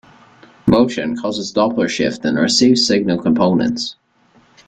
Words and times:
Motion 0.65 1.15
causes 1.15 1.53
Doppler 1.53 1.87
shift 1.87 2.25
in 2.25 2.33
the 2.33 2.41
received 2.41 2.79
signal 2.79 3.21
components. 3.21 3.97